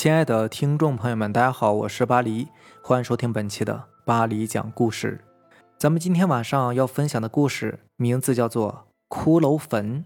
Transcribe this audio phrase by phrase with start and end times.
[0.00, 2.46] 亲爱的听众朋友们，大家好，我是巴黎，
[2.84, 5.24] 欢迎收听本期的巴黎讲故事。
[5.76, 10.04] 咱们今天晚上要分享的故事名字叫做《骷髅坟》。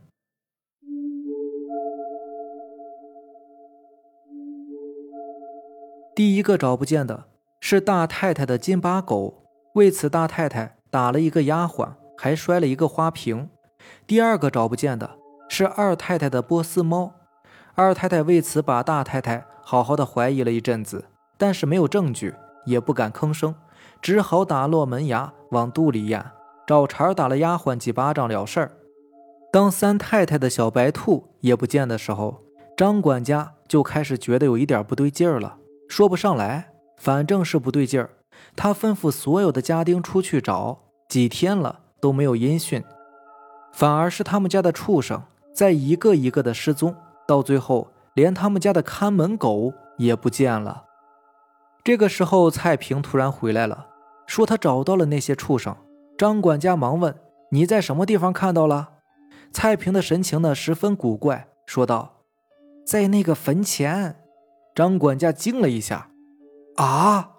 [6.15, 7.27] 第一个找不见的
[7.61, 13.51] 是大太太的金巴狗，为此大太太打了一个丫鬟，还摔了一个花瓶。
[14.07, 15.19] 第二个找不见的
[15.51, 17.13] 是二太太的波斯猫，
[17.75, 21.07] 二太太为此把大太太好好的怀疑了一阵子，
[21.39, 22.35] 但是没有证据，
[22.67, 23.55] 也不敢吭声，
[24.01, 26.33] 只好打落门牙往肚里咽，
[26.67, 28.73] 找茬打了丫鬟几巴掌了事儿。
[29.51, 32.43] 当三太太的小白兔也不见的时候，
[32.77, 35.57] 张管家就开始觉得有一点不对劲儿了。
[35.89, 38.11] 说不上来，反正是不对劲儿。
[38.57, 40.79] 他吩咐所有的家丁出去找，
[41.09, 42.83] 几天了都没有音讯，
[43.73, 45.23] 反而是他们家的畜生
[45.55, 46.95] 在一个一个的失踪，
[47.27, 50.85] 到最后连他们家的看门狗也不见了。
[51.85, 53.87] 这个时候，蔡平突然回来了，
[54.27, 55.77] 说他找到了那些畜生。
[56.17, 57.19] 张管家忙问
[57.51, 58.91] ：“你在什么地方看到了？”
[59.53, 62.23] 蔡平的神情呢十分古怪，说道
[62.87, 64.17] ：“在那个坟前。”
[64.75, 66.09] 张管家惊了一下，
[66.77, 67.33] 啊，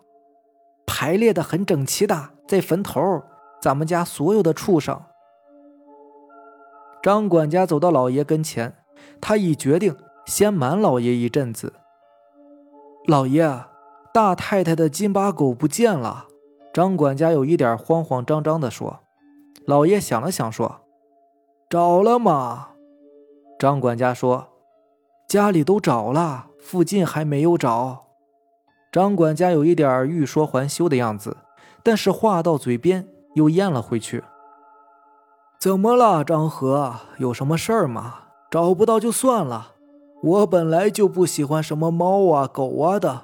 [0.86, 3.23] 排列的很整齐的，在坟头，
[3.59, 5.02] 咱们家所有的畜生。
[7.02, 8.75] 张管家走到老爷跟前，
[9.22, 11.73] 他已决定先瞒老爷一阵子。
[13.08, 13.66] 老爷，
[14.14, 16.28] 大太太的金巴狗不见了。
[16.73, 19.00] 张管家有一点慌慌张张的说。
[19.66, 20.81] 老爷想了想说
[21.70, 22.70] ：“找了吗？”
[23.58, 24.50] 张管家说
[25.28, 28.06] ：“家里都找了。”附近还没有找，
[28.90, 31.36] 张管家有一点欲说还休的样子，
[31.84, 34.24] 但是话到嘴边又咽了回去。
[35.59, 36.96] 怎么了，张和？
[37.18, 38.23] 有什么事儿吗？
[38.54, 39.72] 找不到就算了，
[40.22, 43.22] 我本来就不喜欢什么猫啊狗啊的，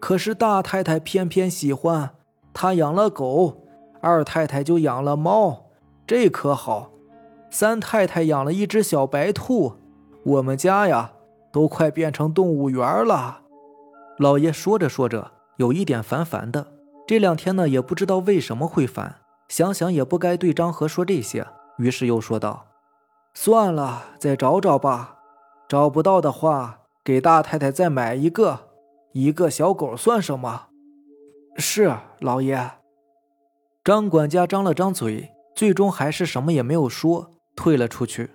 [0.00, 2.10] 可是大太太偏偏喜欢，
[2.52, 3.62] 她养了狗，
[4.00, 5.66] 二太太就养了猫，
[6.08, 6.90] 这可好。
[7.50, 9.74] 三太太养了一只小白兔，
[10.24, 11.12] 我们家呀。
[11.52, 13.42] 都快变成动物园了，
[14.18, 16.66] 老爷说着说着，有一点烦烦的。
[17.06, 19.14] 这两天呢，也不知道为什么会烦，
[19.46, 21.46] 想想也不该对张和说这些，
[21.78, 22.64] 于是又说道
[23.34, 25.18] ：“算了，再找找吧。
[25.68, 28.68] 找不到的话，给大太太再买一个，
[29.12, 30.68] 一个小狗算什么？”
[31.58, 32.70] 是老爷。
[33.82, 38.30] 张管家张了张嘴，最终还是什么也没有说，退了出去。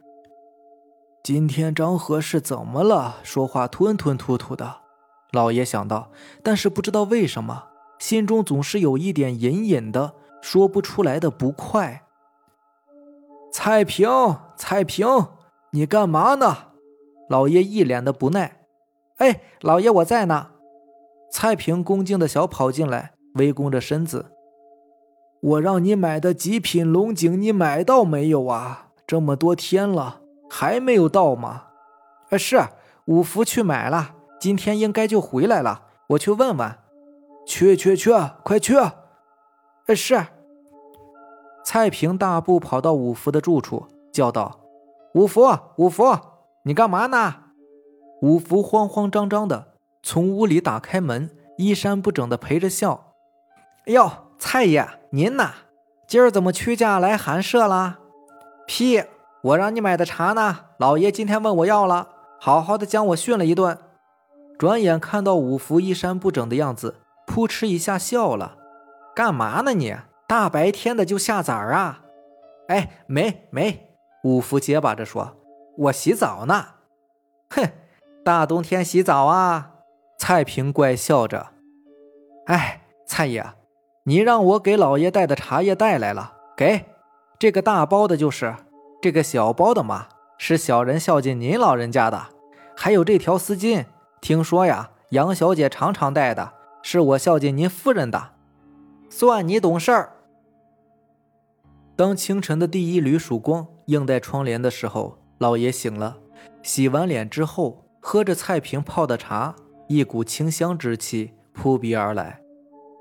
[1.24, 3.18] 今天张和是怎么了？
[3.24, 4.82] 说话吞吞吐吐的。
[5.32, 6.12] 老爷想到，
[6.44, 7.66] 但是不知道为什么，
[8.00, 12.04] 心中总是有一点隐隐的说不出来的不快。
[13.62, 14.08] 蔡平，
[14.56, 15.06] 蔡平，
[15.72, 16.70] 你干嘛呢？
[17.28, 18.62] 老爷一脸的不耐。
[19.18, 20.52] 哎，老爷我在呢。
[21.30, 24.28] 蔡平恭敬的小跑进来，微弓着身子。
[25.42, 28.92] 我让你买的极品龙井，你买到没有啊？
[29.06, 30.22] 这么多天了。
[30.50, 31.64] 还没有到吗？
[32.30, 32.62] 呃，是
[33.08, 35.84] 五福去买了，今天应该就回来了。
[36.12, 36.78] 我去问问。
[37.46, 38.12] 去去去，
[38.46, 38.78] 快去！
[39.88, 40.26] 呃，是。
[41.64, 44.60] 蔡平大步跑到五福的住处，叫道
[45.14, 45.48] ：“五福，
[45.78, 46.18] 五福，
[46.64, 47.36] 你干嘛呢？”
[48.22, 53.14] 五福慌慌张张的从屋里打开门，衣衫不整的陪着笑
[53.86, 55.52] ：“哟，蔡爷，您呐，
[56.08, 58.00] 今儿怎么屈驾来寒舍了？”
[58.66, 59.04] 屁！
[59.42, 60.66] 我让你买的茶呢？
[60.78, 62.10] 老爷今天问我要了，
[62.42, 63.78] 好好的将我训了一顿。
[64.58, 66.96] 转眼看到五福衣衫不整的样子，
[67.26, 68.58] 扑哧一下笑了。
[69.16, 69.96] 干嘛呢你？
[70.30, 72.04] 大白天的就下崽儿啊？
[72.68, 73.98] 哎，没没。
[74.24, 75.36] 五福结巴着说
[75.76, 76.68] ：“我洗澡呢。”
[77.50, 77.68] 哼，
[78.24, 79.72] 大冬天洗澡啊？
[80.20, 81.48] 蔡平怪笑着。
[82.46, 83.44] 哎，蔡爷，
[84.04, 86.86] 你让我给老爷带的茶叶带来了，给
[87.40, 88.56] 这个大包的就是。
[89.02, 92.28] 这个小包的嘛，是小人孝敬您老人家的。
[92.78, 93.86] 还有这条丝巾，
[94.22, 96.54] 听说呀，杨小姐常常戴的，
[96.84, 98.34] 是我孝敬您夫人的。
[99.10, 100.14] 算你懂事儿。
[102.00, 106.18] 当清晨的第一缕曙光映在窗帘的时候，老爷醒了，
[106.64, 109.54] 洗完脸之后，喝着菜瓶泡的茶，
[109.90, 112.40] 一股清香之气扑鼻而来。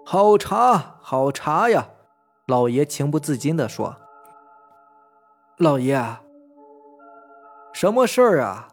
[0.04, 1.90] 好茶，好茶呀！
[2.48, 3.94] 老爷情不自禁地说。
[5.58, 6.16] 老爷，
[7.72, 8.66] 什么事儿啊？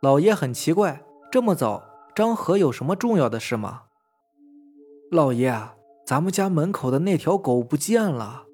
[0.00, 1.84] 老爷很奇怪，这么早，
[2.16, 3.82] 张和有什么重要的事吗？
[5.12, 5.56] 老爷，
[6.04, 8.46] 咱们家门口的那条狗不见了。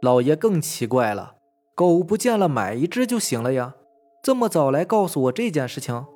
[0.00, 1.34] 老爷更奇怪了，
[1.74, 3.74] 狗不见了，买一只就行了呀，
[4.22, 6.06] 这么早来告诉我这件事情？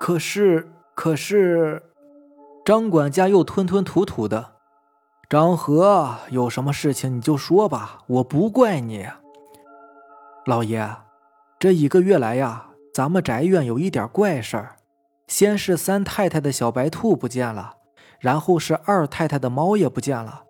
[0.00, 1.82] 可是，可是，
[2.64, 4.52] 张管家又吞吞吐吐的
[5.28, 9.06] ：“张和，有什么事情你就说吧，我不怪你。”
[10.44, 10.96] 老爷，
[11.58, 14.76] 这一个月来呀，咱们宅院有一点怪事儿。
[15.26, 17.74] 先是三太太的小白兔不见了，
[18.18, 20.44] 然后是二太太的猫也不见了，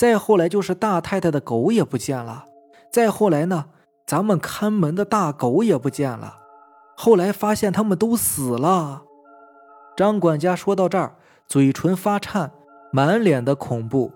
[0.00, 2.46] 再后来就是大太太的狗也不见了，
[2.90, 3.66] 再后来呢，
[4.06, 6.38] 咱们看门的大狗也不见了。
[6.96, 9.02] 后来发现他们都死了。
[9.94, 11.16] 张管家说到这儿，
[11.46, 12.50] 嘴唇发颤，
[12.90, 14.12] 满脸的恐怖。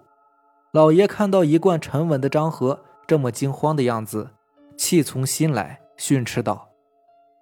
[0.73, 4.31] 老爷看到一贯沉稳的张和这么惊慌的样子，
[4.79, 6.71] 气从心来，训斥道：“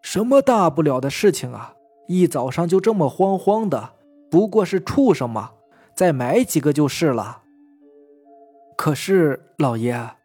[0.03, 1.75] 什么大不了的事情啊？”
[2.09, 3.91] 一早上就这么慌慌的，
[4.29, 5.53] 不过是畜生嘛，
[5.95, 7.42] 再买几个就是了。
[8.77, 10.17] 可是老爷，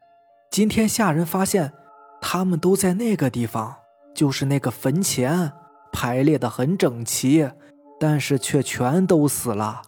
[0.49, 1.73] 今天下人发现，
[2.21, 3.75] 他们都在那个地方，
[4.15, 5.51] 就是那个坟前，
[5.91, 7.51] 排列的很整齐，
[7.99, 9.81] 但是却全都死了，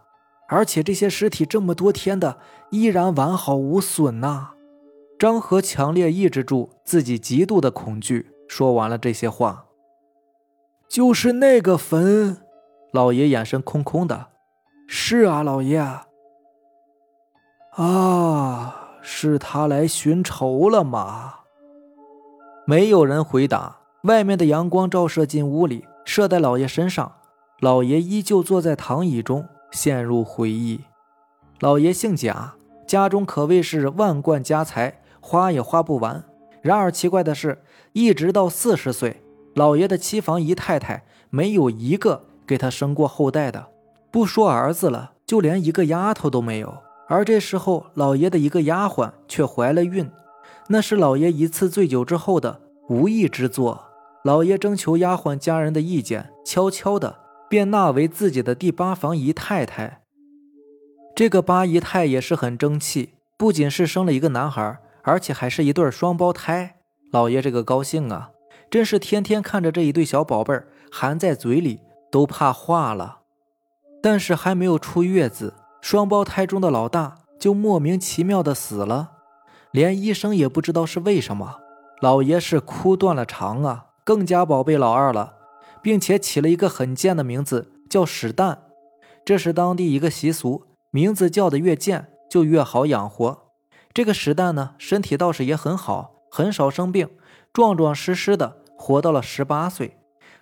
[0.47, 2.37] 而且这些尸体这么多天的，
[2.69, 4.51] 依然完好无损呐。
[5.17, 9.65] 张和强烈抑制住自己极度的恐惧，说完了这些话。
[10.87, 12.37] 就是那个坟，
[12.91, 14.27] 老爷眼神空空的。
[14.87, 15.83] 是啊，老爷。
[17.71, 21.35] 啊，是他来寻仇了吗？
[22.65, 23.77] 没有人回答。
[24.03, 27.11] 外面的阳光照射进屋里，射在老爷身上。
[27.59, 30.81] 老爷依旧坐在躺椅中，陷入回忆。
[31.59, 32.55] 老爷姓贾，
[32.87, 36.23] 家中可谓是万贯家财，花也花不完。
[36.61, 37.61] 然而奇怪的是，
[37.91, 39.21] 一直到四十岁。
[39.55, 43.67] 老爷的妻房姨太太没有一个给他生过后代的，
[44.09, 46.77] 不说儿子了，就连一个丫头都没有。
[47.09, 50.09] 而这时候，老爷的一个丫鬟却怀了孕，
[50.67, 53.85] 那是老爷一次醉酒之后的无意之作。
[54.23, 57.17] 老爷征求丫鬟家人的意见，悄悄的
[57.49, 60.03] 便纳为自己的第八房姨太太。
[61.15, 66.75] 这个八姨太也是很争气，不仅是生了一个男孩，而且还是一对双胞胎。
[67.11, 68.29] 老爷这个高兴啊！
[68.69, 71.79] 真是天天看着这一对小宝贝儿含在嘴里
[72.11, 73.21] 都怕化了，
[73.99, 79.11] 但是还没有出月子，双胞胎中的老大就莫名其妙的死了，
[79.71, 81.59] 连医生也不知道是为什么。
[82.01, 85.33] 老爷是哭断了肠啊，更加宝贝老二了，
[85.81, 88.63] 并且起了一个很贱的名字，叫史蛋。
[89.25, 93.51] 这是当地一个习俗，名字叫的越贱就越好养活。
[93.93, 97.09] 这个史蛋呢，身体倒是也很好，很少生病。
[97.51, 99.97] 壮壮实实的活到了十八岁，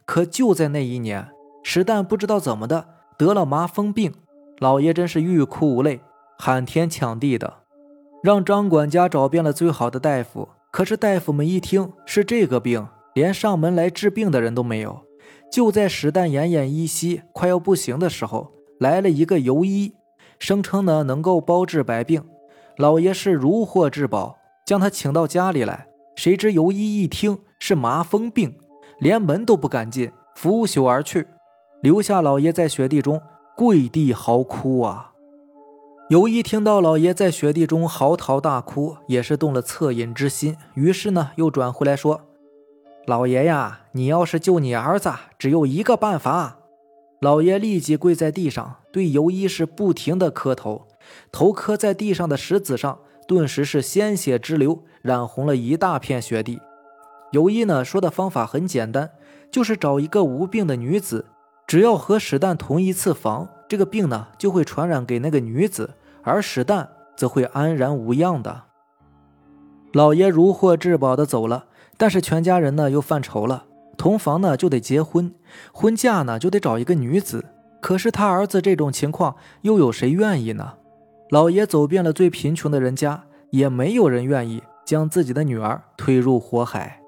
[0.05, 1.29] 可就在那一年，
[1.63, 2.87] 史蛋不知道怎么的
[3.17, 4.13] 得了麻风病，
[4.59, 6.01] 老爷真是欲哭无泪，
[6.39, 7.53] 喊天抢地的，
[8.23, 14.99] 让张管家找遍了最好的大夫，可是大夫们一听是这个病，连上门来治病的人都没有。
[15.51, 19.93] 就在石蛋奄奄一息、快要不行的时候，来了一个游医，
[20.39, 22.23] 声称呢能够包治百病，
[22.77, 25.87] 老爷是如获至宝，将他请到家里来。
[26.15, 28.57] 谁知游医一听是麻风病，
[28.97, 31.27] 连门都不敢进，拂袖而去，
[31.83, 33.21] 留下老爷在雪地中
[33.57, 35.13] 跪地嚎哭啊！
[36.09, 42.21] 尤一听到老爷在雪地中嚎啕大哭，也是动了恻隐之心，于是呢又转回来说
[43.07, 46.59] ：“老爷呀，你要是救你儿子，只有一个办法。”
[47.19, 50.85] 老爷立即跪在地上，对尤一是不停的磕头，
[51.31, 52.99] 头磕在地上的石子上。
[53.27, 56.61] 顿时是鲜血直流，染红了一大片雪地。
[57.31, 59.09] 尤一呢说的方法很简单，
[59.51, 61.25] 就是找一个无病的女子，
[61.67, 68.63] 只要和史旦同一次房，这个病呢就会传染给那个女子，而史旦则会安然无恙的。
[69.91, 71.65] 老爷如获至宝的走了，
[71.97, 73.65] 但是全家人呢又犯愁了，
[73.97, 75.35] 同房呢就得结婚，
[75.73, 77.43] 婚嫁呢就得找一个女子，
[77.81, 80.75] 可是他儿子这种情况，又有谁愿意呢？
[81.29, 87.01] 老爷走遍了最贫穷的人家，也没有人愿意将自己的女儿推入火海。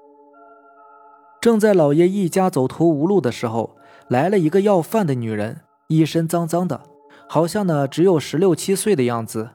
[1.40, 3.78] 正在老爷一家走投无路的时候，
[4.10, 6.82] 来了一个要饭的女人，一身脏脏的，
[7.28, 9.50] 好像呢只有十六七岁的样子。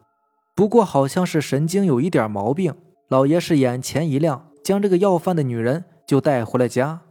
[0.56, 2.74] 不过好像是神经有一点毛病。
[3.10, 7.02] 老爷是眼前一亮，将这个要饭的女人就带回了家。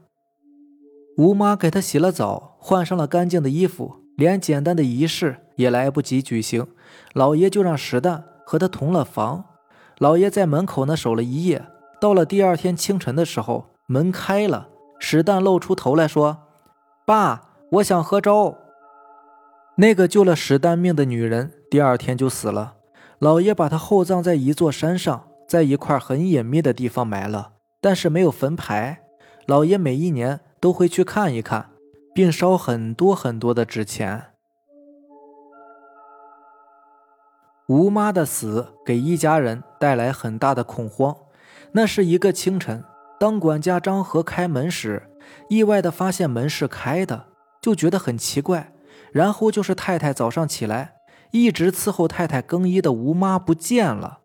[1.19, 6.67] 吴妈给她洗了澡，换上了干净的衣服，连简单的仪式也来不及举行。
[7.13, 9.45] 老爷就让石蛋和他同了房。
[9.99, 11.67] 老爷在门口呢守了一夜。
[12.01, 16.39] 到了第二天清晨的时候，门开了，石蛋露出头来说
[17.05, 18.57] ：“爸，我想喝粥。”
[19.77, 22.77] 那个救了史丹命的女人，第二天就死了。
[23.19, 29.03] 老爷把她厚葬在一座山上，在一块很隐秘的地方埋了，但是没有坟牌。
[29.47, 31.71] 老爷每一年都会去看一看，
[32.15, 34.27] 并烧很多很多的纸钱。
[37.67, 41.17] 吴妈的死给一家人带来很大的恐慌。
[41.73, 42.85] 那是一个清晨，
[43.19, 45.03] 当管家张和开门时，
[45.49, 47.27] 意外的发现门是开的，
[47.61, 48.73] 就觉得很奇怪。
[49.13, 50.95] 然后就是太太早上起来，
[51.31, 54.19] 一直伺候太太更衣的吴妈不见了。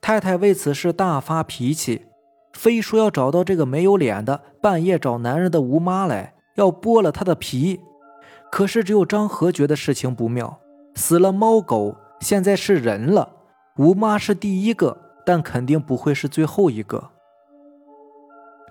[0.00, 2.06] 太太为此事大发脾气，
[2.52, 7.80] 非说要找到这个没有脸的半夜找男人的吴妈来，要剥了她的皮。
[8.50, 10.60] 可是只有张和觉得事情不妙，
[10.94, 11.96] 死了猫狗。
[12.20, 13.30] 现在是人了，
[13.78, 17.12] 吴妈是第一个，但肯定不会是最后一个。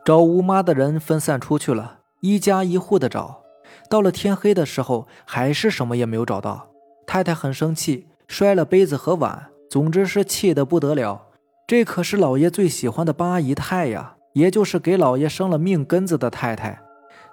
[0.10, 3.44] 找吴妈的人分散出去了，一家一户的找，
[3.88, 6.72] 到了天黑的时候，还是什么也没有找到。
[7.06, 11.28] 太太很生气，摔了杯子和碗，总之是气得不得了。
[11.68, 16.82] 这可是老爷最喜欢的八姨太呀，也就是给老爷生了命根子的太太。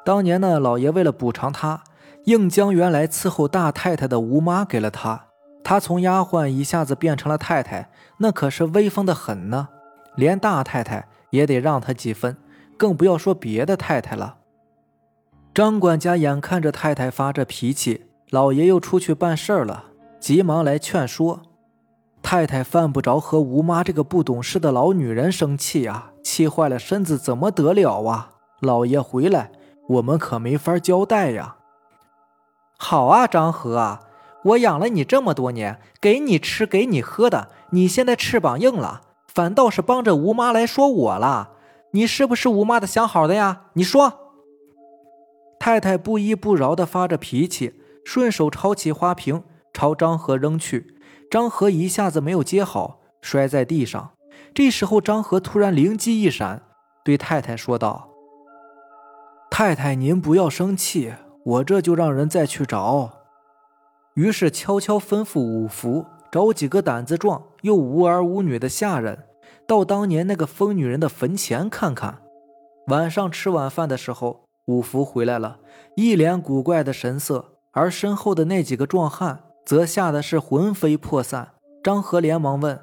[0.04, 1.82] 当年呢，老爷为了补偿她，
[2.24, 5.28] 硬将原来伺候大太太的吴妈给了她。
[5.64, 9.68] 她从丫鬟一下子变成了太太，那可是威风的很呢，
[10.14, 12.36] 连大太太也得让她几分，
[12.76, 14.36] 更不要说别的太太了。
[15.54, 19.84] 张管家眼看着太太发着脾气，老爷又出去办事儿了，
[20.20, 21.40] 急忙来劝说。
[22.22, 28.32] 太太犯不着和吴妈这个不懂事的老女人生气呀，气坏了身子怎么得了啊？
[28.60, 29.52] 老爷回来，
[29.88, 31.56] 我们可没法交代呀。
[32.76, 34.02] 好啊，张和啊。
[34.42, 41.50] 我养了你这么多年，给你吃，给你喝的，你现在翅膀硬了，反倒是帮着吴妈来说我了。
[41.96, 43.68] 你是不是吴妈的想好的呀？
[43.72, 44.34] 你说。
[45.58, 50.94] 太太不依不饶地发着脾气，顺手抄起花瓶朝张和扔去，
[51.30, 54.10] 张和一下子没有接好，摔在地上。
[54.52, 56.60] 这时候，张和突然灵机一闪，
[57.02, 58.10] 对太太说道
[59.50, 63.10] ：“太太，您不要生气，我这就让人再去找。”
[64.12, 69.24] 于是悄悄吩咐五福找几个胆子壮又无儿无女的下人，
[69.66, 72.18] 到当年那个疯女人的坟前看看。
[72.86, 75.58] 晚上吃晚饭的时候，五福回来了，
[75.96, 81.54] 一脸古怪的神色，而身后的那几个壮汉则吓得是魂飞魄散。
[81.82, 82.80] 张和连忙问：“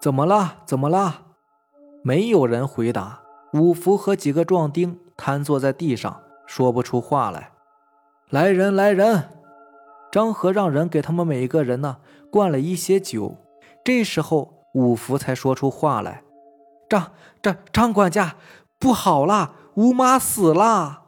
[0.00, 0.58] 怎么了？
[0.66, 1.22] 怎么了？”
[2.02, 3.20] 没有人回答。
[3.52, 7.52] 五福和几个壮丁瘫坐在地上，说不出话来。
[8.30, 9.28] 来人，来人！
[10.10, 11.98] 张和让人给他们每一个人呢
[12.30, 13.36] 灌了一些酒，
[13.84, 16.23] 这时候五福才说出话来
[16.88, 17.12] ：“张
[17.42, 18.36] 张张管家，
[18.78, 21.02] 不好了，吴妈死了。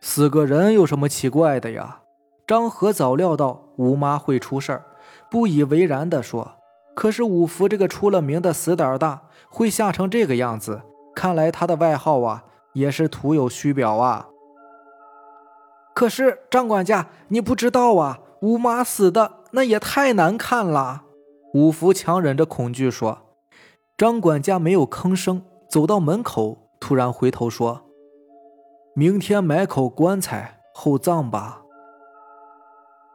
[0.00, 2.00] 死个人有什么奇怪的呀？”
[2.46, 4.84] 张和早料到吴妈会出事儿，
[5.30, 6.56] 不以为然地说
[6.94, 10.82] ：“可是五福这个出了名的死胆大，会吓成这个样子，
[11.14, 12.44] 看来他的外号啊
[12.74, 14.28] 也是徒有虚表啊。”
[15.94, 21.04] 可是张管家，你不知道啊，吴妈死的那也太难看了。
[21.54, 23.23] 五福强忍着恐惧说。
[23.96, 27.84] 张管家没有吭声，走到门口，突然回头说
[28.96, 31.62] ：“明天买口棺材厚葬吧。”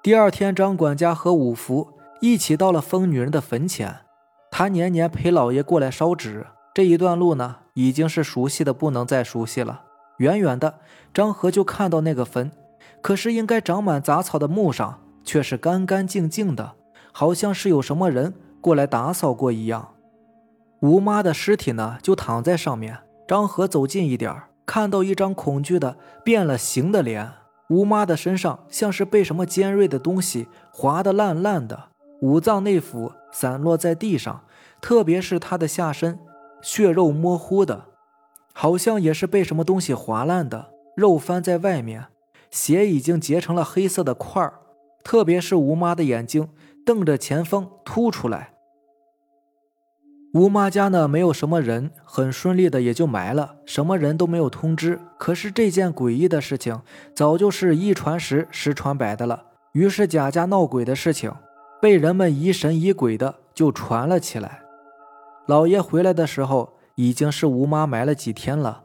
[0.01, 1.89] 第二天，张管家和五福
[2.21, 3.97] 一起到了疯女人的坟前。
[4.49, 9.81] 他年年陪老爷过来烧纸，这一段路呢，已经是熟悉的不能再熟悉了。
[10.19, 10.79] 远远的，
[11.13, 12.49] 张和就看到那个坟。
[13.01, 16.75] 可是，应该长满杂草的墓上却是干干净净的，
[17.11, 19.95] 好像是有什么人过来打扫过一样。
[20.81, 22.99] 吴妈的尸体呢，就躺在上面。
[23.27, 24.33] 张和走近一点，
[24.65, 27.31] 看到一张恐惧的变了形的脸。
[27.69, 31.89] 吴妈的身上像是被什么尖锐的东西划得烂烂的，
[32.21, 34.43] 五脏内腑散落在地上，
[34.81, 36.17] 特别是她的下身，
[36.61, 37.85] 血肉模糊的，
[38.53, 42.07] 好像也是被什么东西划烂的，肉翻在外面。
[42.49, 44.53] 血已经结成了黑色的块儿，
[45.03, 46.49] 特别是吴妈的眼睛
[46.83, 48.53] 瞪着前方凸出来。
[50.33, 54.99] 吴妈家呢没有什么人，很顺利的也就埋了，什么人都没有通知。
[55.17, 56.81] 可是这件诡异的事情
[57.15, 59.43] 早就是一传十，十传百的了。
[59.73, 61.31] 于是贾家闹鬼的事情
[61.81, 64.61] 被人们疑神疑鬼的就传了起来。
[65.47, 68.83] 老爷回来的时候已经是吴妈埋了几天了。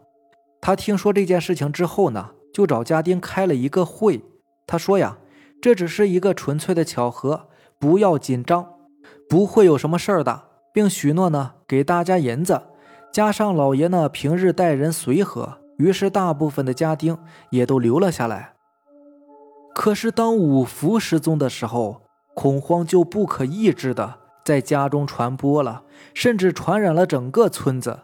[0.61, 2.31] 他听说这件事情之后呢。
[2.55, 4.23] 就找家丁开了一个会，
[4.65, 5.19] 他说呀，
[5.61, 7.49] 这只是一个纯粹的巧合，
[7.81, 8.65] 不要紧张，
[9.29, 10.41] 不会有什么事儿的，
[10.75, 12.61] 并许诺呢给大家银子，
[13.13, 17.17] 加上老爷呢平日待人随和，于是大部分的家丁
[17.51, 18.55] 也都留了下来。
[19.73, 22.03] 可是当五福失踪的时候，
[22.35, 28.01] 恐慌就不可抑制的在家中传播了，甚至传染了整个村子，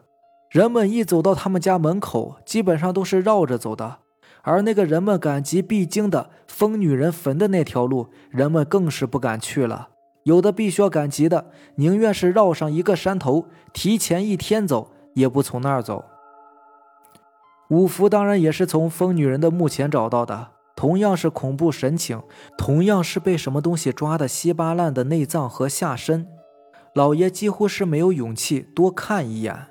[0.49, 3.99] 人们一走到他们家门口，基本上都是绕着走的。
[4.43, 9.89] 而那个人们赶集必经的疯女人坟的那条路，人们更是不敢去了，
[10.25, 16.05] 有的必须要赶集的，宁愿是绕上一个山头，提前一天走，也不从那儿走。
[17.71, 22.23] 五福当然也是从疯女人的墓前找到的，同样是恐怖神情，
[22.59, 26.27] 同样是被什么东西抓的稀巴烂的内脏和下身。
[26.95, 29.69] 老爷几乎是没有勇气多看一眼。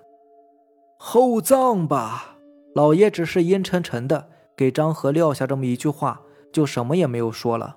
[0.97, 2.37] 厚葬吧，
[2.73, 7.75] 老爷只是阴沉沉的给张和撂下这么一句话，就什么也没有说了。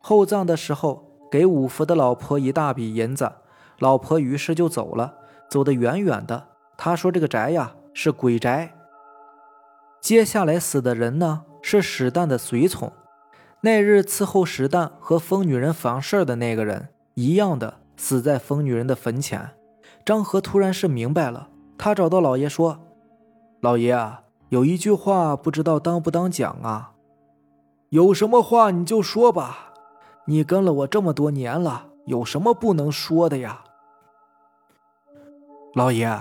[0.00, 1.05] 厚葬的时候。
[1.36, 3.30] 给五福的老婆一大笔银子，
[3.78, 5.16] 老婆于是就走了，
[5.50, 6.46] 走得远远的。
[6.78, 8.72] 他说：“这个宅呀是鬼宅。”
[10.00, 12.90] 接下来死的人呢是史旦的随从，
[13.60, 19.50] 那日伺候史旦和疯女人房事的那个人一样的死在疯女人的坟前。
[20.06, 22.80] 张和突然是明白了，他找到老爷说
[23.60, 26.92] ：“老爷啊，有一句话不知道当不当讲啊？
[27.90, 29.64] 有什么话你就说吧。”
[30.28, 33.62] 你跟了我这么多年了，有什么不能说的呀，
[35.74, 36.20] 老爷？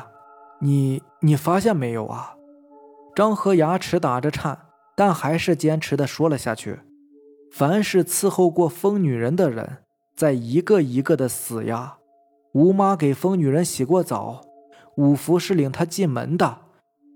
[0.60, 2.36] 你你发现没有啊？
[3.16, 4.58] 张和牙齿打着颤，
[4.96, 6.82] 但还是坚持的说了下去
[7.52, 9.78] ：“凡是伺候过疯女人的人，
[10.16, 11.98] 在一个一个的死呀。
[12.54, 14.42] 吴妈给疯女人洗过澡，
[14.98, 16.60] 五福是领她进门的，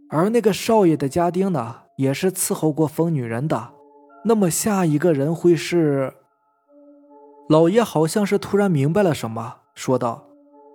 [0.10, 3.74] 而那个少爷的家丁呢，也是伺候过疯女人的。
[4.26, 6.16] 那么下一个人会是？”
[7.50, 10.28] 老爷好像是突然明白了什么，说道：“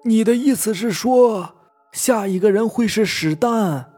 [0.06, 1.54] 你的意思是说，
[1.92, 3.92] 下一个人会是史丹？”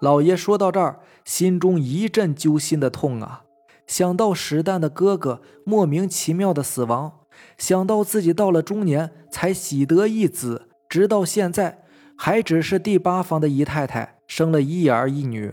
[0.00, 3.42] 老爷说到这儿，心中一阵揪心的痛啊！
[3.86, 7.12] 想到史丹的哥哥莫名其妙的死亡，
[7.58, 11.84] 想到自己到了中年才喜得一子，直到现在
[12.16, 15.52] 还只是第八房的姨太太，生了一儿一女。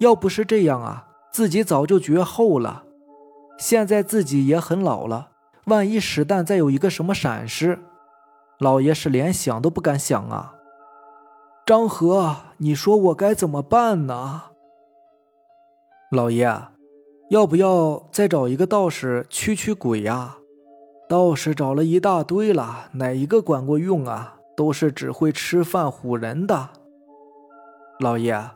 [0.00, 2.84] 要不是这样啊，自己早就绝后了。
[3.58, 5.30] 现在自己也很老了。
[5.66, 7.78] 万一史旦再有一个什么闪失，
[8.58, 10.54] 老爷是连想都不敢想啊！
[11.64, 14.42] 张和，你说我该怎么办呢？
[16.10, 16.68] 老爷，
[17.30, 20.36] 要不要再找一个道士驱驱鬼呀？
[21.08, 24.36] 道士找了一大堆了，哪一个管过用啊？
[24.54, 26.68] 都是只会吃饭唬人的。
[28.00, 28.50] 老爷，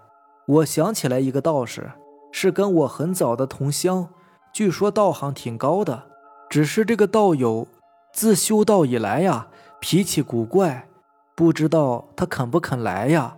[0.47, 1.91] 我想起来一个道士，
[2.31, 4.11] 是跟我很早的同乡，
[4.53, 6.05] 据说道行挺高的。
[6.49, 7.67] 只是这个道友
[8.13, 9.49] 自修道以来呀，
[9.81, 10.89] 脾气古怪，
[11.35, 13.37] 不知道他肯不肯来呀？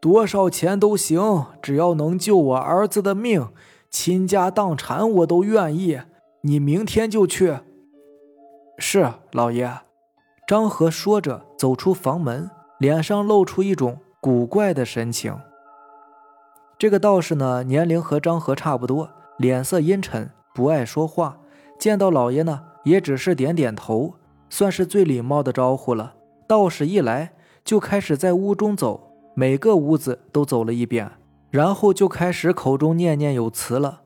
[0.00, 3.48] 多少钱都行，只要能救我儿子的命，
[3.90, 6.00] 倾家荡产我都愿意。
[6.42, 7.58] 你明天就去。
[8.78, 9.70] 是老爷。
[10.46, 15.38] 张和说着走出房门，脸上露出一种古怪的神情。
[16.78, 21.36] 这个道士呢，年龄和张和差不多，脸色阴沉，不爱说话。
[21.80, 24.12] 见到老爷呢，也只是点点头，
[24.50, 26.12] 算是最礼貌的招呼了。
[26.46, 27.32] 道士一来，
[27.64, 31.10] 就开始在屋中走，每个屋子都走了一遍，
[31.50, 34.02] 然后就开始口中念念有词了。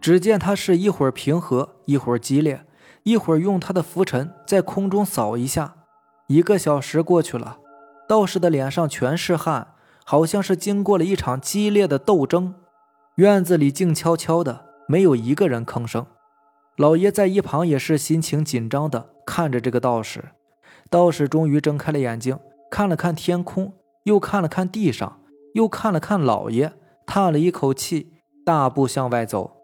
[0.00, 2.64] 只见他是一会儿平和，一会儿激烈，
[3.02, 5.74] 一会儿用他的拂尘在空中扫一下。
[6.28, 7.58] 一个小时过去了，
[8.08, 9.74] 道士的脸上全是汗，
[10.06, 12.54] 好像是经过了一场激烈的斗争。
[13.16, 16.06] 院子里静悄悄的，没有一个人吭声。
[16.80, 20.30] 老爷在一旁也是心情紧张的看着这个道士。
[20.88, 22.38] 道士终于睁开了眼睛，
[22.70, 25.20] 看了看天空，又看了看地上，
[25.52, 26.72] 又看了看老爷，
[27.06, 28.14] 叹了一口气，
[28.46, 29.58] 大步向外走。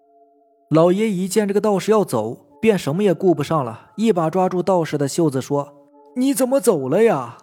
[0.69, 5.73] 老爷一见这个道士要走，便什么也顾不上了，一把抓住道士的袖子说
[6.17, 7.39] ：“你怎么走了呀？”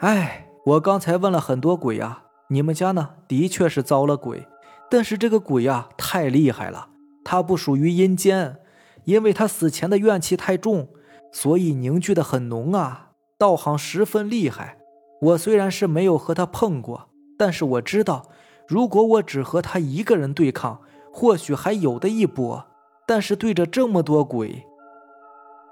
[0.00, 4.48] 哎，我刚才问了很多鬼啊，你们家呢的确是遭了鬼，
[4.90, 6.88] 但是这个鬼呀太厉害了。
[7.28, 8.58] 他不属于阴间，
[9.02, 10.90] 因为他死前的怨气太重，
[11.32, 14.78] 所以凝聚的很浓啊，道行十分厉害。
[15.20, 18.28] 我虽然是没有和他碰过，但是我知道，
[18.68, 20.80] 如果我只和他一个人对抗，
[21.12, 22.66] 或许还有的一搏。
[23.08, 24.64] 但是对着这么多鬼，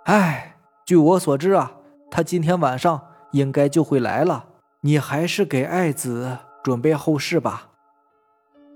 [0.06, 1.76] 哎，据我所知啊，
[2.10, 4.46] 他今天晚上应该就会来了。
[4.80, 7.70] 你还是给爱子准备后事吧。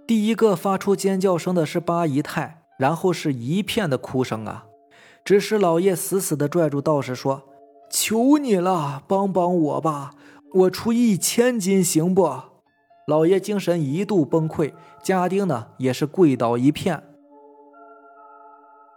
[0.06, 2.57] 第一个发出尖叫声的是八姨太。
[2.78, 4.64] 然后是一片的哭声啊！
[5.24, 7.42] 只是老爷死死地拽住道士说
[7.90, 10.12] ：“求你了，帮帮我吧！
[10.54, 12.42] 我出一千金行不？”
[13.06, 17.02] 老爷精神一度崩溃，家丁呢也是跪倒一片。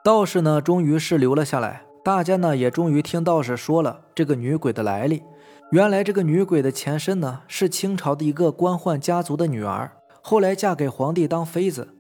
[0.04, 5.24] 道士呢终于是留了下来，大家呢也终于听道士说了这个女鬼的来历。
[5.72, 9.92] 原来这个女鬼的前身呢是清朝的一个官宦家族的女儿，
[10.22, 11.96] 后来嫁给皇帝当妃子。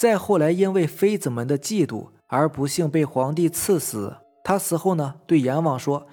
[0.00, 4.16] 再后来，因为妃子们的嫉妒而不幸被皇帝赐死。
[4.42, 6.06] 他死后呢，对阎王说，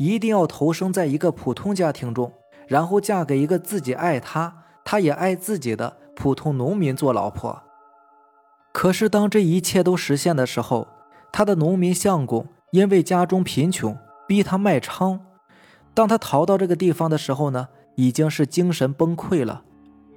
[0.00, 2.32] 一定要投生在一个普通家庭中，
[2.66, 7.62] 然后嫁给一个自己爱他，他也爱自己的普通农民做老婆。
[8.72, 10.88] 可是当这一切都实现的时候，
[11.30, 15.20] 他的农民相公因为家中贫穷，逼他卖娼。
[15.94, 19.62] 当他逃到这个地方的时候呢，已经是精神崩溃了。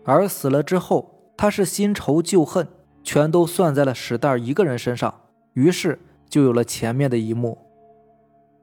[0.03, 2.67] 而死了之后，他是新仇旧恨
[3.03, 5.13] 全都算在了史袋一个人身上，
[5.53, 7.57] 于是就有了前面的一幕。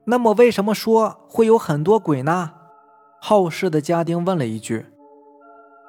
[0.05, 2.53] 那么，为什么说会有很多鬼呢？
[3.20, 4.87] 好事的家丁问了一句：“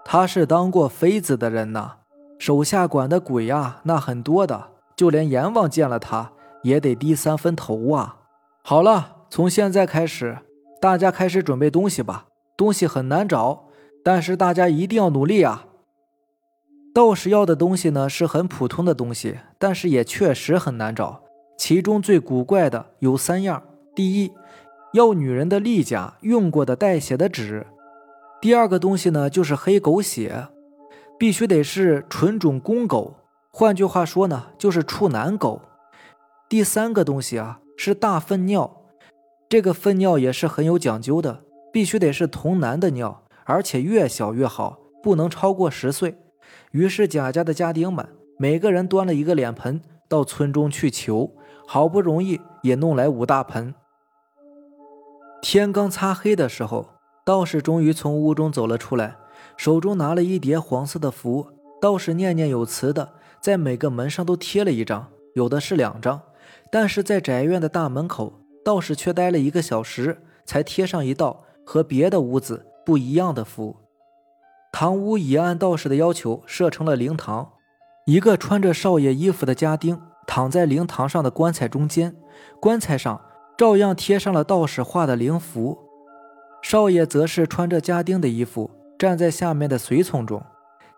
[0.04, 1.94] 他是当过妃子的人呐，
[2.38, 6.34] 手下管的鬼啊，那很多的，就连阎王见了他
[6.64, 8.18] 也得低三分头啊。”
[8.62, 10.40] 好了，从现在开始，
[10.80, 12.26] 大家开始准备东西吧。
[12.58, 13.66] 东西很难找，
[14.04, 15.66] 但是大家一定要努力啊！
[16.94, 21.24] 道士要的东西呢，是很普通的东西，但是也确实很难找。
[21.58, 23.64] 其中最古怪的有三样。
[23.96, 24.34] 第一，
[24.92, 27.66] 要女人的例假用过的带血的纸；
[28.42, 30.48] 第二个东西呢，就是黑狗血，
[31.18, 33.16] 必须得是纯种公狗，
[33.52, 35.62] 换句话说呢，就是处男狗；
[36.50, 38.84] 第三个东西啊，是大粪尿，
[39.48, 46.18] 这个粪尿也是很有讲究的，必须得是童男的尿，而且越小越好，不能超过十岁。
[46.72, 48.08] 于是贾家的家丁们
[48.38, 51.32] 每个人端了一个脸盆到村中去求，
[51.68, 53.74] 好不容易也弄来五大盆。
[55.42, 56.90] 天刚擦黑的时候，
[57.26, 59.16] 道士终于从屋中走了出来，
[59.58, 61.48] 手中拿了一叠黄色的符。
[61.82, 66.22] 道士念念有词的在每个门上都贴了一张，有的是两张。
[66.72, 73.76] 但是在宅院的大门口，道士却待了一个小时，才贴上一道和别的屋子不一样的符。
[74.72, 77.54] 堂屋已按道士的要求设成了灵堂，
[78.06, 82.16] 一个穿着少爷衣服的家丁躺在灵堂上的棺材中间，
[82.60, 83.22] 棺材上。
[83.58, 85.78] 照样贴上了道士画的灵符，
[86.64, 90.42] 少爷则是穿着家丁的衣服站在下面的随从中。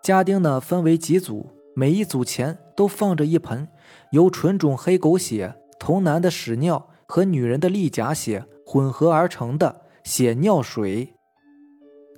[0.02, 3.68] 家丁呢分为几组，每一组前都放着一盆
[4.12, 11.13] 由纯种黑狗血、童男的屎尿和女人的例假血混合而成的血尿水。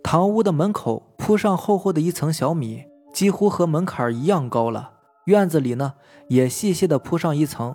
[0.09, 4.93] 堂屋的门口铺上厚厚的一层小米，几乎和门槛一样高了。
[5.25, 5.95] 院子里呢
[6.29, 7.75] 也细细的铺上一层。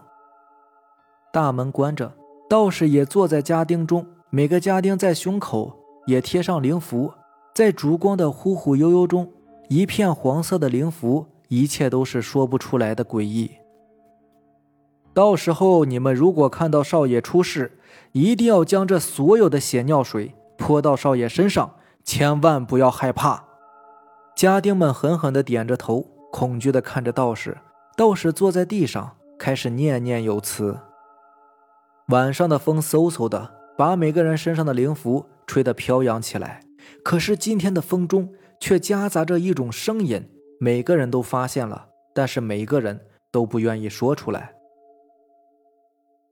[1.34, 2.14] 大门关着。
[2.50, 7.12] 道士也坐在家丁中，每个家丁在胸口也贴上灵符，
[7.54, 9.30] 在烛光的忽忽悠悠中，
[9.68, 13.52] 一片黄色的灵符，一切都是说不出来的诡异。
[15.14, 17.78] 到时候你们如果看到少爷出事，
[18.14, 23.46] 一定要将这所有的血尿水泼到少爷身上，千万不要害怕。
[24.36, 27.58] 家丁们狠狠地点着头，恐惧地看着道士。
[27.96, 30.80] 道士坐在地上，开始念念有词。
[32.08, 36.64] 晚上的风嗖嗖的，把每个人身上的灵符吹得飘扬起来。
[37.04, 44.54] 可是今天的风中却夹杂着一种声音，每个人都发现了，但是每个人都不愿意说出来。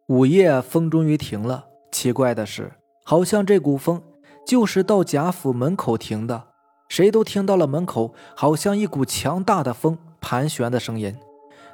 [0.07, 1.67] 午夜，风终于停了。
[1.91, 4.01] 奇怪的是，好像这股风
[4.49, 6.45] 就是到贾府门口停的。
[6.87, 11.15] 谁都听到了门口好像一股强大的风盘旋的声音。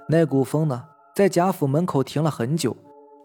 [0.09, 0.83] 那股风呢，
[1.15, 2.75] 在贾府门口停了很久。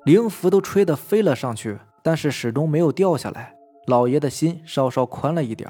[0.04, 3.56] 灵符都吹得飞了上去，但是始终没有掉下来。
[3.88, 5.68] 老爷的心稍稍宽了一点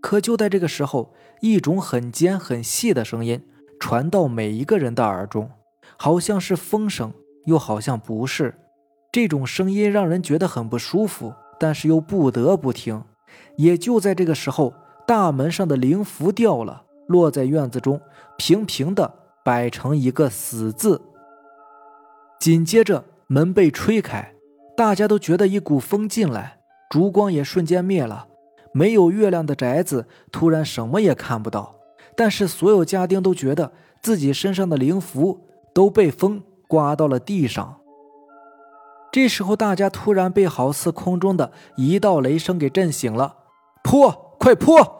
[0.00, 3.46] 可就在这个时候，一种很尖很细的声音
[3.78, 5.50] 传到每一个人的耳中，
[5.98, 7.12] 好像是风声，
[7.44, 8.54] 又好像不是。
[9.12, 13.04] 这种声音让人觉得很不舒服，但是又不得不听。
[13.56, 14.74] 也就在这个时候，
[15.06, 18.00] 大门上的灵符掉了，落在院子中，
[18.36, 19.12] 平平的
[19.44, 21.00] 摆成一个死字。
[22.38, 23.04] 紧接着。
[23.32, 24.34] 门被吹开，
[24.76, 26.58] 大家都觉得一股风进来，
[26.90, 28.26] 烛光也瞬间灭了。
[28.72, 31.76] 没有月亮的宅子突然什么也看不到，
[32.16, 33.70] 但是所有家丁都觉得
[34.02, 37.79] 自己身上的灵符都被风刮到了地上。
[39.12, 43.36] 这时候，大家突然被好似空中的一道雷声给震醒了，
[43.82, 44.98] 泼，快泼！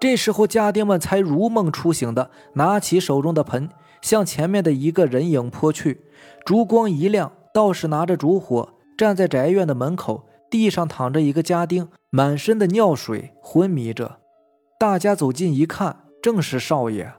[0.00, 3.68] 这时候，家丁们才如梦初醒的拿起手中的盆，
[4.02, 6.04] 向前面的一个人影泼去，
[6.44, 7.32] 烛光一亮。
[7.52, 14.18] 道士拿着烛火站在宅院的门口，地上躺着一个家丁，满身的尿水，昏迷着。
[14.78, 17.12] 大家走近一看，正是少爷。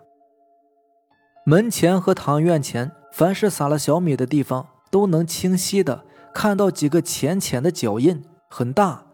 [1.46, 9.06] 门前和堂院前，凡是撒了小米的地方，都能清晰的看到几个浅浅的脚印，很大。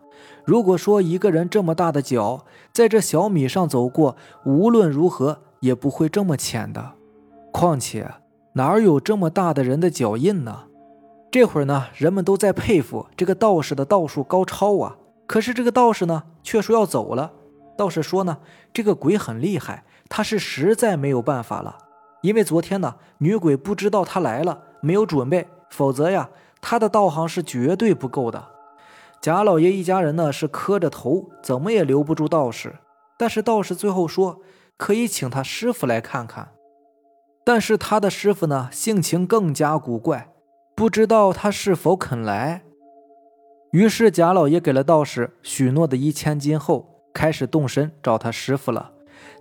[0.43, 6.93] 如果说一个人这么大的脚在这小米上走过，无论如何也不会这么浅的。
[7.51, 8.09] 况且
[8.53, 10.63] 哪有这么大的人的脚印呢？
[11.29, 14.95] 这会儿呢，人们都在佩服这个道士的道术高超啊。
[15.27, 17.33] 可是这个道士呢，却说要走了。
[17.77, 18.37] 道士说呢，
[18.71, 21.77] 这个鬼很厉害，他是实在没有办法了。
[22.21, 26.29] 因为昨天呢，女鬼不知道他来了，没有准备，否则呀，
[26.61, 28.49] 他的道行是绝对不够的。
[29.21, 32.75] 贾老爷一家人呢，是磕着头，怎么也留不住道士。
[33.17, 34.41] 但是道士最后说，
[34.77, 36.51] 可以请他师傅来看看。
[37.43, 40.33] 但是他的师傅呢，性情更加古怪，
[40.75, 42.63] 不知道他是否肯来。
[43.71, 48.91] 于是贾老爷给了道士许诺的一千金后，开始动身找他师傅了。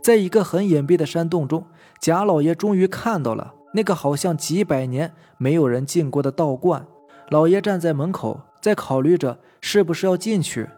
[0.03, 1.67] 在一个很隐蔽的山洞中，
[2.01, 6.87] 贾老爷终于看到了那个好像几百年没有人进过的道观。
[7.29, 10.71] 老爷站在门口，在考虑着是不是要进去。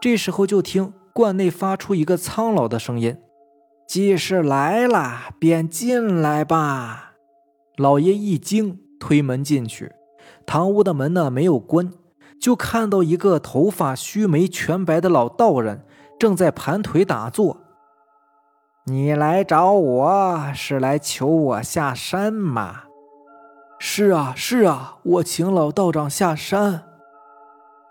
[0.00, 3.16] 这时候就听观内发出一个苍老的声音。
[3.86, 7.12] 既是来了，便进来吧。
[7.76, 9.92] 老爷一惊，推门进去。
[10.44, 11.92] 堂屋的门呢没有关，
[12.40, 15.84] 就看到一个头发须眉全白的老道人
[16.18, 17.59] 正在盘腿打坐。
[18.86, 22.84] 你来找我是来求我下山吗？
[23.78, 26.84] 是啊，是啊，我请老道长下山。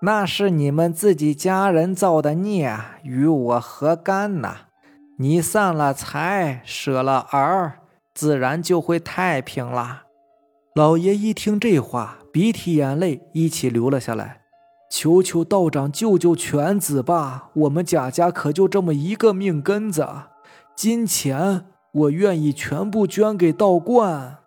[0.02, 4.56] 那是你们自己家人造的孽，与我何干呢？
[5.20, 7.80] 你散了财，舍了儿，
[8.16, 10.04] 自然就会太平了。
[10.74, 14.42] 老爷一听这话，鼻涕眼泪一起流了下来。
[14.90, 17.52] 求求道长救救犬子吧！
[17.54, 20.08] 我们贾家可就这么一个命根子，
[20.80, 24.38] 金钱我愿意全部捐给道观。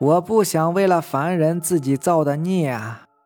[0.00, 2.76] 我不想为了凡人自己造的孽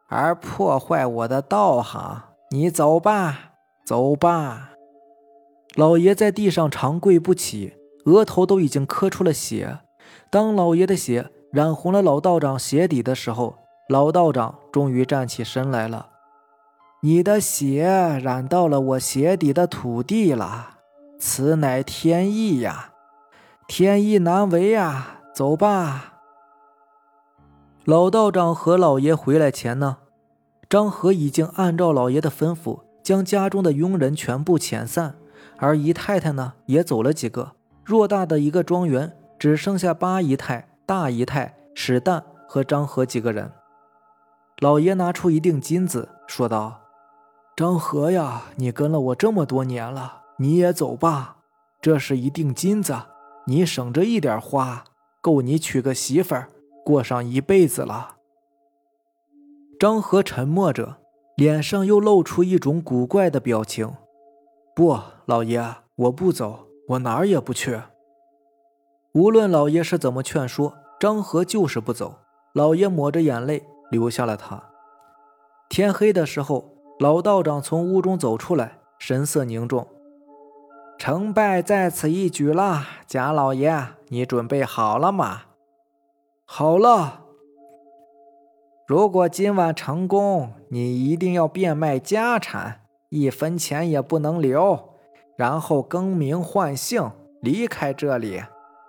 [0.08, 2.24] 而破坏我的道行。
[2.50, 3.52] 你走吧，
[3.86, 4.72] 走吧。
[5.76, 7.72] 老爷在地上长跪不起，
[8.04, 9.78] 额头都已经磕出了血。
[10.28, 13.56] 当老爷的血染红了老道长鞋底的时候，
[13.88, 16.10] 老道长终于站起身来了。
[17.00, 17.86] 你的血
[18.22, 20.75] 染到了我鞋底的土地了，
[21.18, 22.92] 此乃天意呀，
[23.66, 25.12] 天意难违呀。
[25.36, 26.14] 走吧。
[27.84, 29.98] 老道长和老爷回来前呢，
[30.66, 35.16] 张和已经按照老爷的吩咐，将家中的佣人全部遣散。
[35.58, 37.52] 而姨太太呢，也走了几个。
[37.84, 43.52] 偌大的一个庄园，只剩下八姨太、大姨太、史旦和张和几个人。
[44.60, 46.80] 老爷拿出一锭金子，说道
[47.54, 51.36] ：“张和呀，你跟了我这么多年了，你也走吧。
[51.80, 52.94] 这是一锭金子，
[53.46, 54.84] 你省着一点花，
[55.20, 56.48] 够你娶个媳妇儿，
[56.84, 58.16] 过上一辈子了。”
[59.78, 60.96] 张和沉默着，
[61.36, 63.94] 脸上又露出一种古怪的表情。
[64.74, 67.80] 不，老爷，我不走，我哪儿也不去。
[69.12, 72.18] 无论老爷是怎么劝说，张和就是不走。
[72.52, 74.70] 老爷抹着眼泪留下了他。
[75.68, 79.86] 天黑的时候，老道长从屋中走出来，神色凝重。
[80.98, 85.42] 成败在此一举了，贾老爷，你准备好了吗？
[86.44, 87.22] 好了。
[88.86, 92.82] 如果今晚成功，你一定要变卖家产。
[93.08, 94.94] 一分钱也不能留，
[95.36, 98.42] 然后更名换姓离开这里，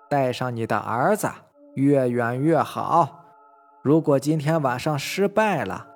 [0.09, 1.29] 带上你的儿子，
[1.75, 3.25] 越远越好。
[3.83, 5.87] 如果今天晚上失败了，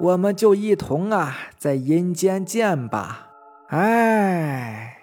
[0.00, 3.28] 我们就一同啊在阴间见吧。
[3.68, 4.97] 哎，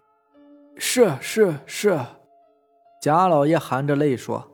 [0.77, 1.99] 是是是，
[3.01, 4.51] 贾老爷含着泪说：“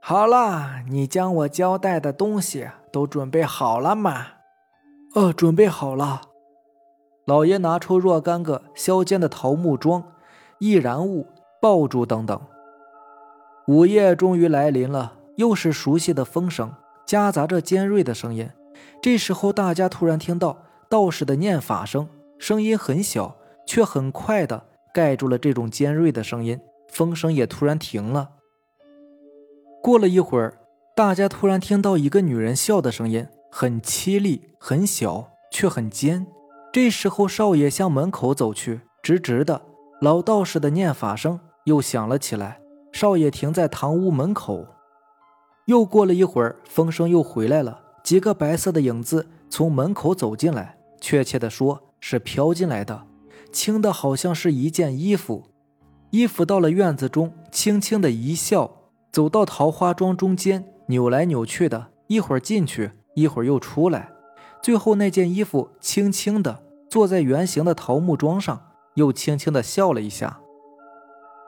[0.00, 4.26] 好了，你将我交代的东西都准备好了吗
[5.14, 6.22] ？”“呃，准备好了。”
[7.26, 10.12] 老爷拿出若干个削尖的桃木桩、
[10.60, 11.26] 易燃物、
[11.60, 12.40] 爆竹等等。
[13.66, 16.72] 午夜终于来临了，又是熟悉的风声，
[17.04, 18.48] 夹杂着尖锐的声音。
[19.02, 26.58] 这时候，大家突然听到道士的念法声，声音很小，却很快的盖住了这种尖锐的声音。
[26.88, 28.30] 风声也突然停了。
[29.82, 30.58] 过了一会儿，
[30.94, 36.26] 大家突然听到一个女人笑的声音，很凄厉，很小，却很尖。
[36.72, 39.60] 这时候，少爷向门口走去，直直的。
[40.00, 42.60] 老道士的念法声又响了起来。
[42.92, 44.66] 少爷停在堂屋门口。
[45.66, 53.05] 又过了一会儿，风声又回来了，几个白色的影子从门口走进来，确切的说是飘进来的，
[53.56, 55.44] 轻的好像是一件衣服。
[56.10, 58.70] 衣服到了院子中，轻轻的一笑，
[59.10, 64.10] 走到桃花桩中间，扭来扭去的，一会儿进去，一会儿又出来，
[64.62, 66.64] 最后那件衣服轻轻的。
[66.90, 70.38] 坐在圆形的桃木桩上，又轻轻的笑了一下。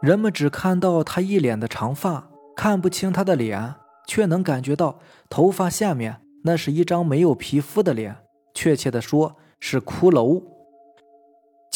[0.00, 3.74] 人们只看到他一脸的长发，看不清他的脸，
[4.06, 8.16] 却能感觉到头发下面那是一张没有皮肤的脸，
[8.54, 10.42] 确切的说是骷髅。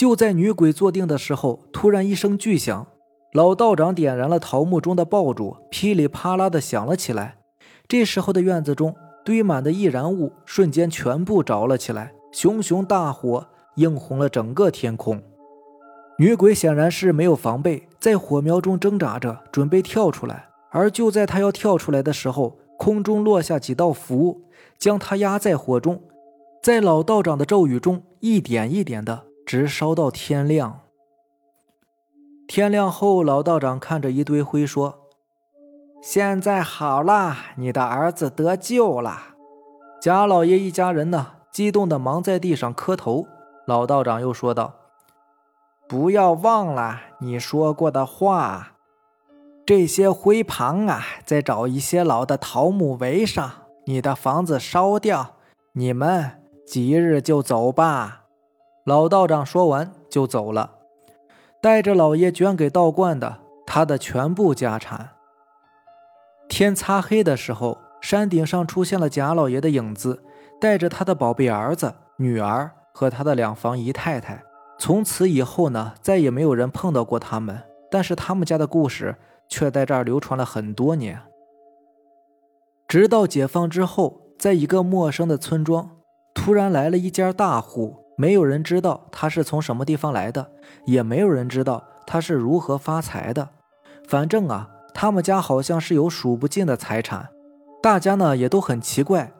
[0.02, 2.88] 就在女鬼坐定的时候，突然一声巨响，
[3.34, 7.36] 老道长点燃了桃木中的爆竹，噼里啪啦的响了起来。
[7.86, 15.22] 这时候的院子中堆满的易燃物瞬间全部着了起来，熊熊大火映红了整个天空。
[16.18, 20.48] 女鬼显然是没有防备，在火苗中挣扎着，准备跳出来。
[20.72, 24.40] 而就在她要跳出来的时候，空中落下几道符，
[24.80, 26.02] 将她压在火中，
[26.60, 29.26] 在老道长的咒语中一点一点的。
[29.52, 30.80] 直烧到天亮。
[32.48, 35.10] 天亮后，老道长看着一堆灰说
[36.02, 39.34] ：“现在好了，你的儿子得救了。”
[40.00, 43.26] 贾老爷一家人呢，激动的忙在地上磕头。
[43.66, 44.72] 老道长又说道
[45.86, 48.76] ：“不要忘了你说过的话，
[49.66, 53.52] 这些灰旁啊，再找一些老的桃木围上，
[53.84, 55.34] 你的房子烧掉，
[55.72, 58.20] 你们即日就走吧。”
[58.84, 60.78] 老道长说完就走了，
[61.60, 65.10] 带着老爷捐给道观的他的全部家产。
[66.48, 70.24] 天擦黑的时候，山顶上出现了贾老爷的影子，
[70.60, 74.42] 带着他的宝贝儿子、女儿和他的两房姨太太。
[74.78, 77.62] 从此以后呢，再也没有人碰到过他们。
[77.88, 79.14] 但是他们家的故事
[79.48, 81.20] 却在这儿流传了很多年。
[82.88, 85.90] 直到解放之后，在一个陌生的村庄，
[86.34, 88.01] 突然来了一家大户。
[88.22, 90.52] 没有人知道他是从什么地方来的，
[90.84, 93.48] 也没有人知道他是如何发财的。
[94.06, 97.30] 反正啊，他们家好像是有数不尽的财产。
[97.82, 99.32] 大家呢也都很奇怪，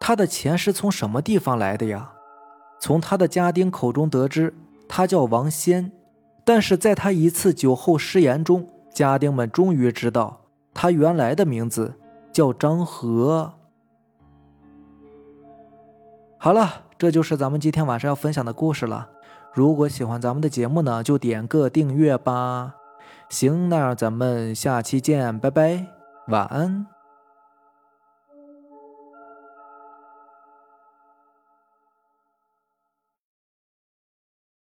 [0.00, 2.12] 他的钱是从什么地方来的呀？
[2.80, 4.54] 从他的家丁口中得知，
[4.88, 5.92] 他叫王仙。
[6.42, 11.92] 但是在他一次酒后失言中，家丁们终于知道他原来的名字
[12.32, 13.52] 叫张和。
[16.38, 16.84] 好了。
[17.00, 19.08] 这就是咱们今天晚上要分享的故事了。
[19.54, 22.74] 如果喜欢咱们的节目呢，就点个订阅吧。
[23.30, 25.86] 行，那咱们下期见，拜拜，
[26.26, 26.89] 晚安。